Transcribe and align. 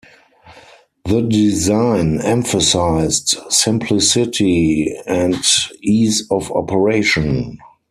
The 1.05 1.21
design 1.21 2.21
emphasized 2.21 3.37
simplicity 3.51 4.97
and 5.05 5.35
ease 5.83 6.23
of 6.31 6.51
operation. 6.53 7.59